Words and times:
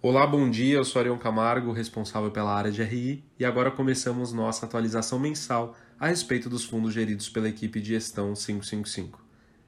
Olá, 0.00 0.24
bom 0.24 0.48
dia. 0.48 0.76
Eu 0.76 0.84
sou 0.84 1.00
Arion 1.00 1.18
Camargo, 1.18 1.72
responsável 1.72 2.30
pela 2.30 2.54
área 2.54 2.70
de 2.70 2.80
RI, 2.84 3.24
e 3.36 3.44
agora 3.44 3.68
começamos 3.68 4.32
nossa 4.32 4.64
atualização 4.64 5.18
mensal 5.18 5.74
a 5.98 6.06
respeito 6.06 6.48
dos 6.48 6.64
fundos 6.64 6.94
geridos 6.94 7.28
pela 7.28 7.48
equipe 7.48 7.80
de 7.80 7.88
gestão 7.88 8.32
555. 8.32 9.20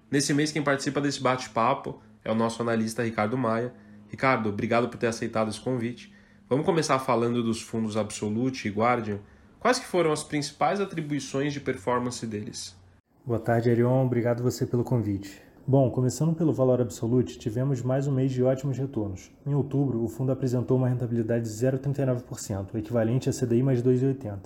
Nesse 0.09 0.33
mês, 0.33 0.53
quem 0.53 0.63
participa 0.63 1.01
desse 1.01 1.21
bate-papo 1.21 2.01
é 2.25 2.31
o 2.31 2.35
nosso 2.37 2.63
analista 2.63 3.03
Ricardo 3.03 3.37
Maia. 3.37 3.75
Ricardo, 4.09 4.51
obrigado 4.51 4.89
por 4.89 4.99
ter 4.99 5.09
aceitado 5.09 5.51
esse 5.51 5.61
convite. 5.61 6.15
Vamos 6.49 6.65
começar 6.65 7.01
falando 7.01 7.43
dos 7.43 7.61
fundos 7.61 7.97
Absolute 7.97 8.69
e 8.69 8.71
Guardian. 8.71 9.19
Quais 9.59 9.81
que 9.81 9.87
foram 9.87 10.13
as 10.13 10.23
principais 10.23 10.81
atribuições 10.81 11.53
de 11.53 11.59
performance 11.59 12.25
deles? 12.25 12.77
Boa 13.27 13.41
tarde, 13.41 13.69
Arion. 13.69 14.07
Obrigado 14.07 14.45
você 14.45 14.65
pelo 14.65 14.85
convite. 14.85 15.43
Bom, 15.67 15.91
começando 15.91 16.35
pelo 16.35 16.55
valor 16.55 16.81
absoluto, 16.81 17.39
tivemos 17.39 17.83
mais 17.83 18.07
um 18.07 18.13
mês 18.13 18.33
de 18.33 18.43
ótimos 18.43 18.79
retornos. 18.79 19.31
Em 19.47 19.55
outubro, 19.55 20.03
o 20.03 20.09
fundo 20.09 20.33
apresentou 20.33 20.79
uma 20.79 20.89
rentabilidade 20.89 21.45
de 21.45 21.51
0,39%, 21.51 22.69
o 22.73 22.79
equivalente 22.79 23.29
a 23.29 23.33
CDI 23.33 23.63
mais 23.63 23.83
2,80%. 23.83 24.39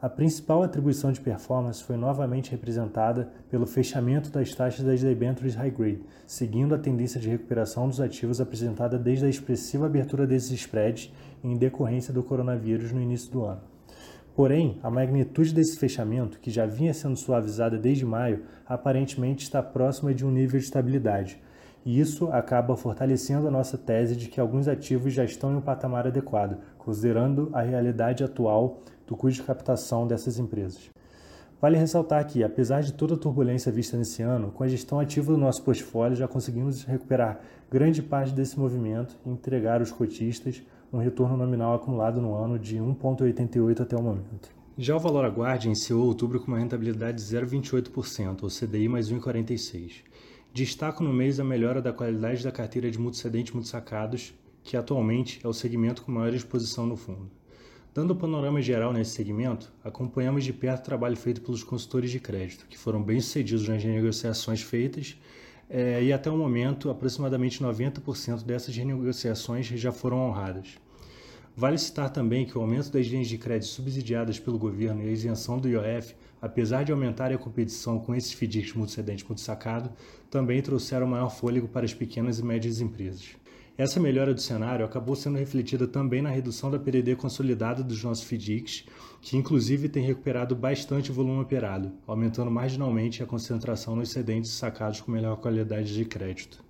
A 0.00 0.08
principal 0.08 0.62
atribuição 0.62 1.10
de 1.10 1.20
performance 1.20 1.82
foi 1.82 1.96
novamente 1.96 2.52
representada 2.52 3.30
pelo 3.50 3.66
fechamento 3.66 4.30
das 4.30 4.54
taxas 4.54 4.86
das 4.86 5.02
debêntures 5.02 5.56
high 5.56 5.70
grade, 5.70 6.02
seguindo 6.26 6.74
a 6.74 6.78
tendência 6.78 7.20
de 7.20 7.28
recuperação 7.28 7.88
dos 7.88 8.00
ativos 8.00 8.40
apresentada 8.40 8.96
desde 8.96 9.26
a 9.26 9.28
expressiva 9.28 9.86
abertura 9.86 10.26
desses 10.26 10.52
spreads 10.52 11.12
em 11.42 11.56
decorrência 11.56 12.14
do 12.14 12.22
coronavírus 12.22 12.92
no 12.92 13.02
início 13.02 13.30
do 13.32 13.44
ano. 13.44 13.73
Porém, 14.34 14.80
a 14.82 14.90
magnitude 14.90 15.54
desse 15.54 15.78
fechamento, 15.78 16.40
que 16.40 16.50
já 16.50 16.66
vinha 16.66 16.92
sendo 16.92 17.16
suavizada 17.16 17.78
desde 17.78 18.04
maio, 18.04 18.42
aparentemente 18.66 19.44
está 19.44 19.62
próxima 19.62 20.12
de 20.12 20.26
um 20.26 20.30
nível 20.30 20.58
de 20.58 20.66
estabilidade. 20.66 21.40
E 21.86 22.00
isso 22.00 22.28
acaba 22.32 22.76
fortalecendo 22.76 23.46
a 23.46 23.50
nossa 23.50 23.78
tese 23.78 24.16
de 24.16 24.28
que 24.28 24.40
alguns 24.40 24.66
ativos 24.66 25.12
já 25.12 25.24
estão 25.24 25.52
em 25.52 25.56
um 25.56 25.60
patamar 25.60 26.06
adequado, 26.08 26.58
considerando 26.78 27.48
a 27.52 27.62
realidade 27.62 28.24
atual 28.24 28.80
do 29.06 29.14
custo 29.16 29.42
de 29.42 29.46
captação 29.46 30.04
dessas 30.04 30.36
empresas. 30.38 30.90
Vale 31.60 31.78
ressaltar 31.78 32.26
que, 32.26 32.42
apesar 32.42 32.82
de 32.82 32.92
toda 32.92 33.14
a 33.14 33.18
turbulência 33.18 33.70
vista 33.70 33.96
nesse 33.96 34.20
ano, 34.22 34.50
com 34.50 34.64
a 34.64 34.68
gestão 34.68 34.98
ativa 34.98 35.30
do 35.30 35.38
nosso 35.38 35.62
portfólio 35.62 36.16
já 36.16 36.26
conseguimos 36.26 36.82
recuperar 36.82 37.40
grande 37.70 38.02
parte 38.02 38.34
desse 38.34 38.58
movimento 38.58 39.16
e 39.24 39.30
entregar 39.30 39.80
aos 39.80 39.92
cotistas 39.92 40.62
um 40.94 40.98
retorno 40.98 41.36
nominal 41.36 41.74
acumulado 41.74 42.20
no 42.20 42.34
ano 42.36 42.56
de 42.56 42.76
1,88 42.76 43.80
até 43.80 43.96
o 43.96 44.02
momento. 44.02 44.48
Já 44.78 44.94
o 44.94 45.00
valor 45.00 45.24
aguarde 45.24 45.66
iniciou 45.66 46.06
outubro 46.06 46.38
com 46.38 46.48
uma 46.48 46.58
rentabilidade 46.58 47.18
de 47.18 47.24
0,28%, 47.24 48.44
ou 48.44 48.48
CDI 48.48 48.88
mais 48.88 49.10
1,46. 49.10 50.02
Destaco 50.52 51.02
no 51.02 51.12
mês 51.12 51.40
a 51.40 51.44
melhora 51.44 51.82
da 51.82 51.92
qualidade 51.92 52.44
da 52.44 52.52
carteira 52.52 52.88
de 52.88 52.98
multicedente 52.98 53.52
multisacados, 53.52 54.32
que 54.62 54.76
atualmente 54.76 55.40
é 55.42 55.48
o 55.48 55.52
segmento 55.52 56.02
com 56.02 56.12
maior 56.12 56.32
exposição 56.32 56.86
no 56.86 56.96
fundo. 56.96 57.28
Dando 57.92 58.12
o 58.12 58.16
panorama 58.16 58.62
geral 58.62 58.92
nesse 58.92 59.12
segmento, 59.12 59.72
acompanhamos 59.82 60.44
de 60.44 60.52
perto 60.52 60.82
o 60.82 60.84
trabalho 60.84 61.16
feito 61.16 61.40
pelos 61.40 61.64
consultores 61.64 62.10
de 62.10 62.20
crédito, 62.20 62.66
que 62.68 62.78
foram 62.78 63.02
bem 63.02 63.20
sucedidos 63.20 63.68
nas 63.68 63.84
negociações 63.84 64.62
feitas 64.62 65.16
é, 65.68 66.02
e 66.04 66.12
até 66.12 66.30
o 66.30 66.36
momento 66.36 66.88
aproximadamente 66.88 67.62
90% 67.62 68.44
dessas 68.44 68.76
renegociações 68.76 69.66
já 69.66 69.90
foram 69.90 70.18
honradas. 70.18 70.83
Vale 71.56 71.78
citar 71.78 72.10
também 72.10 72.44
que 72.44 72.58
o 72.58 72.60
aumento 72.60 72.90
das 72.90 73.06
linhas 73.06 73.28
de 73.28 73.38
crédito 73.38 73.68
subsidiadas 73.68 74.40
pelo 74.40 74.58
governo 74.58 75.04
e 75.04 75.08
a 75.08 75.12
isenção 75.12 75.56
do 75.56 75.68
IOF, 75.68 76.16
apesar 76.42 76.82
de 76.82 76.90
aumentarem 76.90 77.36
a 77.36 77.38
competição 77.38 78.00
com 78.00 78.12
esses 78.12 78.32
FDICs 78.32 78.74
multicedente 78.74 79.24
multisacado, 79.24 79.88
também 80.28 80.60
trouxeram 80.60 81.06
maior 81.06 81.30
fôlego 81.30 81.68
para 81.68 81.84
as 81.84 81.94
pequenas 81.94 82.40
e 82.40 82.44
médias 82.44 82.80
empresas. 82.80 83.36
Essa 83.78 84.00
melhora 84.00 84.34
do 84.34 84.40
cenário 84.40 84.84
acabou 84.84 85.14
sendo 85.14 85.38
refletida 85.38 85.86
também 85.86 86.20
na 86.20 86.28
redução 86.28 86.72
da 86.72 86.78
PDD 86.78 87.14
consolidada 87.14 87.84
dos 87.84 88.02
nossos 88.02 88.24
FDICs, 88.24 88.86
que 89.20 89.36
inclusive 89.36 89.88
tem 89.88 90.04
recuperado 90.04 90.56
bastante 90.56 91.12
o 91.12 91.14
volume 91.14 91.40
operado, 91.40 91.92
aumentando 92.04 92.50
marginalmente 92.50 93.22
a 93.22 93.26
concentração 93.26 93.94
nos 93.94 94.10
excedentes 94.10 94.50
sacados 94.50 95.00
com 95.00 95.12
melhor 95.12 95.36
qualidade 95.36 95.94
de 95.94 96.04
crédito. 96.04 96.64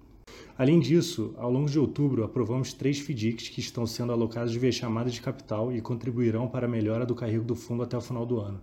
Além 0.56 0.78
disso, 0.78 1.34
ao 1.36 1.50
longo 1.50 1.68
de 1.68 1.78
outubro, 1.80 2.22
aprovamos 2.22 2.72
três 2.72 3.00
FDICs 3.00 3.48
que 3.48 3.58
estão 3.58 3.84
sendo 3.86 4.12
alocados 4.12 4.52
de 4.52 4.58
via 4.58 4.70
chamada 4.70 5.10
de 5.10 5.20
capital 5.20 5.72
e 5.72 5.80
contribuirão 5.80 6.46
para 6.46 6.66
a 6.66 6.68
melhora 6.68 7.04
do 7.04 7.14
carrego 7.14 7.44
do 7.44 7.56
fundo 7.56 7.82
até 7.82 7.96
o 7.96 8.00
final 8.00 8.24
do 8.24 8.38
ano. 8.38 8.60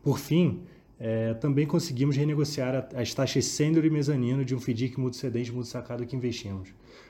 Por 0.00 0.16
fim, 0.16 0.62
é, 0.96 1.34
também 1.34 1.66
conseguimos 1.66 2.16
renegociar 2.16 2.88
as 2.94 3.12
taxas 3.14 3.46
sênior 3.46 3.84
e 3.84 3.90
mezanino 3.90 4.44
de 4.44 4.54
um 4.54 4.60
FDIC 4.60 4.98
multicedente 4.98 5.50
multisacado 5.50 6.06
que 6.06 6.14
investimos. 6.14 6.68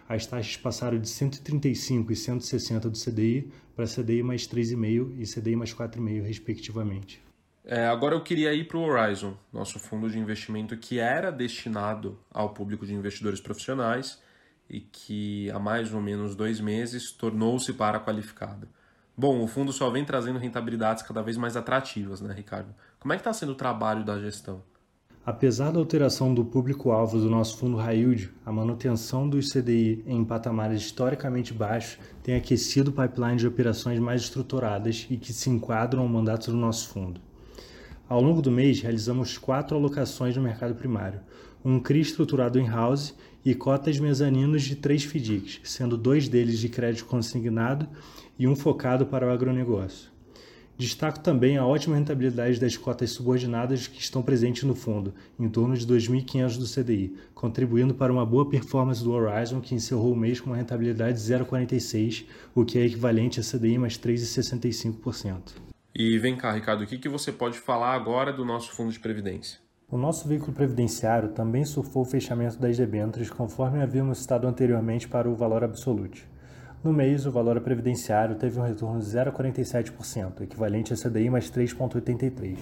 As 0.09 0.27
taxas 0.27 0.57
passaram 0.57 0.99
de 0.99 1.09
135 1.09 2.11
e 2.11 2.17
160 2.17 2.89
do 2.89 2.99
CDI 2.99 3.51
para 3.77 3.87
CDI 3.87 4.23
mais 4.23 4.49
3,5 4.49 5.13
e 5.19 5.25
CDI 5.27 5.55
mais 5.55 5.75
4,5, 5.75 6.23
respectivamente. 6.23 7.23
É, 7.71 7.85
agora 7.87 8.15
eu 8.15 8.23
queria 8.23 8.55
ir 8.55 8.67
para 8.67 8.79
o 8.79 8.83
Horizon, 8.83 9.35
nosso 9.53 9.79
fundo 9.79 10.09
de 10.09 10.19
investimento 10.19 10.75
que 10.75 10.99
era 10.99 11.31
destinado 11.31 12.19
ao 12.33 12.49
público 12.55 12.87
de 12.87 12.95
investidores 12.95 13.43
profissionais 13.43 14.19
e 14.71 14.81
que 14.81 15.51
há 15.51 15.59
mais 15.59 15.93
ou 15.93 16.01
menos 16.01 16.35
dois 16.35 16.63
meses 16.63 17.13
tornou-se 17.13 17.71
para 17.75 18.01
qualificado. 18.01 18.67
Bom, 19.15 19.45
o 19.45 19.47
fundo 19.47 19.71
só 19.71 19.91
vem 19.91 20.03
trazendo 20.03 20.39
rentabilidades 20.39 21.03
cada 21.03 21.21
vez 21.21 21.37
mais 21.37 21.59
atrativas, 21.59 22.23
né, 22.23 22.33
Ricardo? 22.33 22.75
Como 22.99 23.13
é 23.13 23.17
que 23.17 23.21
está 23.21 23.35
sendo 23.35 23.53
o 23.53 23.55
trabalho 23.55 24.03
da 24.03 24.19
gestão? 24.19 24.63
Apesar 25.27 25.71
da 25.71 25.79
alteração 25.79 26.33
do 26.33 26.47
público-alvo 26.47 27.19
do 27.19 27.29
nosso 27.29 27.59
fundo 27.59 27.79
yield, 27.83 28.33
a 28.47 28.51
manutenção 28.51 29.29
dos 29.29 29.53
CDI 29.53 30.03
em 30.07 30.25
patamares 30.25 30.81
historicamente 30.81 31.53
baixos 31.53 31.99
tem 32.23 32.35
aquecido 32.35 32.93
o 32.93 32.95
pipeline 32.95 33.37
de 33.37 33.47
operações 33.47 33.99
mais 33.99 34.23
estruturadas 34.23 35.07
e 35.11 35.19
que 35.19 35.35
se 35.35 35.51
enquadram 35.51 36.01
ao 36.01 36.09
mandato 36.09 36.51
do 36.51 36.57
nosso 36.57 36.89
fundo. 36.89 37.29
Ao 38.09 38.23
longo 38.23 38.41
do 38.41 38.51
mês, 38.51 38.81
realizamos 38.81 39.37
quatro 39.37 39.77
alocações 39.77 40.35
no 40.35 40.43
mercado 40.43 40.75
primário, 40.75 41.21
um 41.63 41.79
CRI 41.79 42.01
estruturado 42.01 42.59
em 42.59 42.67
house 42.67 43.15
e 43.45 43.55
cotas 43.55 44.01
mezaninos 44.01 44.63
de 44.63 44.77
três 44.77 45.05
FDICs, 45.05 45.61
sendo 45.65 45.95
dois 45.95 46.27
deles 46.27 46.59
de 46.59 46.71
crédito 46.71 47.05
consignado 47.05 47.87
e 48.39 48.49
um 48.49 48.57
focado 48.57 49.05
para 49.05 49.27
o 49.27 49.31
agronegócio. 49.31 50.11
Destaco 50.79 51.21
também 51.21 51.59
a 51.59 51.67
ótima 51.67 51.97
rentabilidade 51.97 52.59
das 52.59 52.79
cotas 52.79 53.11
subordinadas 53.11 53.87
que 53.87 54.01
estão 54.01 54.23
presentes 54.23 54.63
no 54.63 54.75
fundo, 54.75 55.13
em 55.39 55.49
torno 55.49 55.77
de 55.77 55.87
2.500 55.87 56.57
do 56.57 56.65
CDI, 56.67 57.15
contribuindo 57.35 57.93
para 57.93 58.13
uma 58.13 58.25
boa 58.25 58.49
performance 58.49 59.05
do 59.05 59.13
Horizon, 59.13 59.61
que 59.61 59.75
encerrou 59.75 60.15
o 60.15 60.17
mês 60.17 60.41
com 60.41 60.49
uma 60.49 60.57
rentabilidade 60.57 61.19
de 61.19 61.25
0,46, 61.25 62.25
o 62.55 62.65
que 62.65 62.79
é 62.79 62.87
equivalente 62.87 63.39
a 63.39 63.43
CDI 63.43 63.77
mais 63.77 63.99
3,65%. 63.99 65.68
E 66.01 66.17
vem 66.17 66.37
cá, 66.37 66.53
Ricardo, 66.53 66.85
o 66.85 66.87
que, 66.87 66.97
que 66.97 67.09
você 67.09 67.33
pode 67.33 67.59
falar 67.59 67.93
agora 67.93 68.33
do 68.33 68.45
nosso 68.45 68.71
fundo 68.71 68.93
de 68.93 69.01
previdência? 69.01 69.59
O 69.91 69.99
nosso 69.99 70.29
veículo 70.29 70.53
previdenciário 70.53 71.31
também 71.31 71.65
surfou 71.65 72.03
o 72.03 72.05
fechamento 72.05 72.57
das 72.57 72.77
debêntures, 72.77 73.31
conforme 73.31 73.83
havíamos 73.83 74.19
citado 74.19 74.47
anteriormente 74.47 75.09
para 75.09 75.29
o 75.29 75.35
valor 75.35 75.65
absoluto. 75.65 76.21
No 76.85 76.93
mês, 76.93 77.27
o 77.27 77.33
valor 77.33 77.61
previdenciário 77.61 78.37
teve 78.37 78.61
um 78.61 78.63
retorno 78.63 79.01
de 79.01 79.07
0,47%, 79.07 80.43
equivalente 80.43 80.93
a 80.93 80.97
CDI 80.97 81.31
mais 81.31 81.51
3,83%. 81.51 82.59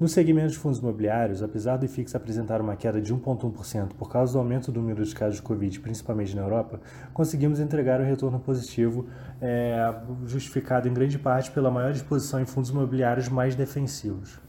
No 0.00 0.08
segmento 0.08 0.52
de 0.52 0.56
fundos 0.56 0.78
imobiliários, 0.78 1.42
apesar 1.42 1.76
do 1.76 1.84
IFIX 1.84 2.14
apresentar 2.14 2.58
uma 2.62 2.74
queda 2.74 3.02
de 3.02 3.14
1,1% 3.14 3.88
por 3.98 4.10
causa 4.10 4.32
do 4.32 4.38
aumento 4.38 4.72
do 4.72 4.80
número 4.80 5.04
de 5.04 5.14
casos 5.14 5.36
de 5.36 5.42
Covid, 5.42 5.78
principalmente 5.78 6.34
na 6.34 6.40
Europa, 6.40 6.80
conseguimos 7.12 7.60
entregar 7.60 8.00
um 8.00 8.04
retorno 8.04 8.40
positivo, 8.40 9.06
é, 9.42 9.94
justificado 10.24 10.88
em 10.88 10.94
grande 10.94 11.18
parte 11.18 11.50
pela 11.50 11.70
maior 11.70 11.92
disposição 11.92 12.40
em 12.40 12.46
fundos 12.46 12.70
imobiliários 12.70 13.28
mais 13.28 13.54
defensivos. 13.54 14.40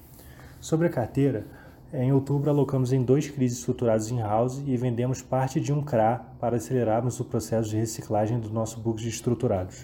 Sobre 0.61 0.87
a 0.87 0.89
carteira, 0.89 1.45
em 1.91 2.13
outubro 2.13 2.49
alocamos 2.49 2.93
em 2.93 3.03
dois 3.03 3.29
crises 3.29 3.57
estruturados 3.57 4.09
em 4.09 4.21
house 4.21 4.63
e 4.65 4.77
vendemos 4.77 5.21
parte 5.21 5.59
de 5.59 5.73
um 5.73 5.83
CRA 5.83 6.17
para 6.39 6.55
acelerarmos 6.55 7.19
o 7.19 7.25
processo 7.25 7.71
de 7.71 7.75
reciclagem 7.75 8.39
do 8.39 8.49
nosso 8.49 8.79
book 8.79 9.01
de 9.01 9.09
estruturados. 9.09 9.83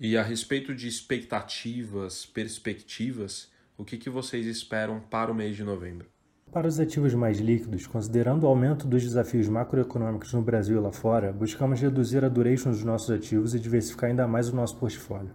E 0.00 0.16
a 0.16 0.24
respeito 0.24 0.74
de 0.74 0.88
expectativas, 0.88 2.26
perspectivas, 2.26 3.53
o 3.76 3.84
que, 3.84 3.96
que 3.96 4.08
vocês 4.08 4.46
esperam 4.46 5.00
para 5.10 5.32
o 5.32 5.34
mês 5.34 5.56
de 5.56 5.64
novembro? 5.64 6.06
Para 6.52 6.68
os 6.68 6.78
ativos 6.78 7.12
mais 7.14 7.40
líquidos, 7.40 7.86
considerando 7.86 8.44
o 8.44 8.46
aumento 8.46 8.86
dos 8.86 9.02
desafios 9.02 9.48
macroeconômicos 9.48 10.32
no 10.32 10.40
Brasil 10.40 10.76
e 10.76 10.80
lá 10.80 10.92
fora, 10.92 11.32
buscamos 11.32 11.80
reduzir 11.80 12.24
a 12.24 12.28
duration 12.28 12.70
dos 12.70 12.84
nossos 12.84 13.10
ativos 13.10 13.52
e 13.54 13.58
diversificar 13.58 14.10
ainda 14.10 14.28
mais 14.28 14.48
o 14.48 14.54
nosso 14.54 14.76
portfólio. 14.76 15.32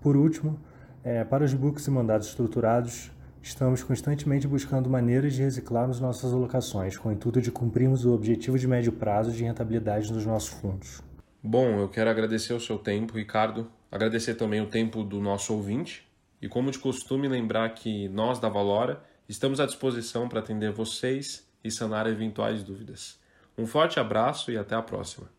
Por 0.00 0.16
último, 0.16 0.58
é, 1.04 1.22
para 1.22 1.44
os 1.44 1.54
books 1.54 1.86
e 1.86 1.90
mandados 1.92 2.26
estruturados, 2.26 3.12
estamos 3.40 3.84
constantemente 3.84 4.48
buscando 4.48 4.90
maneiras 4.90 5.34
de 5.34 5.42
reciclarmos 5.42 6.00
nossas 6.00 6.32
alocações, 6.32 6.98
com 6.98 7.10
o 7.10 7.12
intuito 7.12 7.40
de 7.40 7.52
cumprirmos 7.52 8.04
o 8.04 8.12
objetivo 8.12 8.58
de 8.58 8.66
médio 8.66 8.90
prazo 8.90 9.30
de 9.30 9.44
rentabilidade 9.44 10.12
dos 10.12 10.26
nossos 10.26 10.48
fundos. 10.48 11.00
Bom, 11.40 11.78
eu 11.78 11.88
quero 11.88 12.10
agradecer 12.10 12.52
o 12.52 12.60
seu 12.60 12.78
tempo, 12.78 13.16
Ricardo, 13.16 13.70
agradecer 13.92 14.34
também 14.34 14.60
o 14.60 14.66
tempo 14.66 15.04
do 15.04 15.20
nosso 15.20 15.54
ouvinte 15.54 16.07
e, 16.40 16.48
como 16.48 16.70
de 16.70 16.78
costume, 16.78 17.28
lembrar 17.28 17.68
que 17.70 18.08
nós 18.08 18.38
da 18.38 18.48
Valora 18.48 19.02
estamos 19.28 19.60
à 19.60 19.66
disposição 19.66 20.28
para 20.28 20.40
atender 20.40 20.72
vocês 20.72 21.48
e 21.62 21.70
sanar 21.70 22.06
eventuais 22.06 22.62
dúvidas. 22.62 23.18
Um 23.56 23.66
forte 23.66 23.98
abraço 23.98 24.50
e 24.50 24.56
até 24.56 24.74
a 24.74 24.82
próxima. 24.82 25.37